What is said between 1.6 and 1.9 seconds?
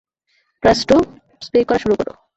করা